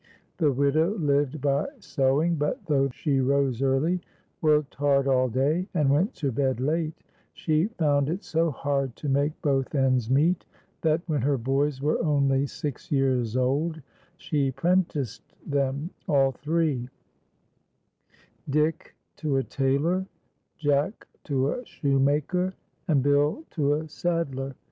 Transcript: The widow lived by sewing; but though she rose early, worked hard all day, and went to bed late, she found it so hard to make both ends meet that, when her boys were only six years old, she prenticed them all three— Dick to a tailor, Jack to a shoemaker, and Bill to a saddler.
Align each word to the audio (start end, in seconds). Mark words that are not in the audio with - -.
The 0.37 0.51
widow 0.51 0.97
lived 0.97 1.41
by 1.41 1.67
sewing; 1.79 2.33
but 2.35 2.65
though 2.65 2.89
she 2.89 3.19
rose 3.19 3.61
early, 3.61 4.01
worked 4.41 4.73
hard 4.73 5.07
all 5.07 5.29
day, 5.29 5.67
and 5.75 5.91
went 5.91 6.15
to 6.15 6.31
bed 6.31 6.59
late, 6.59 6.95
she 7.33 7.67
found 7.77 8.09
it 8.09 8.23
so 8.23 8.49
hard 8.49 8.95
to 8.95 9.07
make 9.09 9.39
both 9.43 9.75
ends 9.75 10.09
meet 10.09 10.43
that, 10.81 11.01
when 11.05 11.21
her 11.21 11.37
boys 11.37 11.83
were 11.83 12.03
only 12.03 12.47
six 12.47 12.91
years 12.91 13.37
old, 13.37 13.79
she 14.17 14.49
prenticed 14.49 15.35
them 15.45 15.91
all 16.09 16.31
three— 16.31 16.89
Dick 18.49 18.95
to 19.17 19.37
a 19.37 19.43
tailor, 19.43 20.07
Jack 20.57 21.07
to 21.25 21.49
a 21.51 21.63
shoemaker, 21.67 22.55
and 22.87 23.03
Bill 23.03 23.45
to 23.51 23.75
a 23.75 23.87
saddler. 23.87 24.55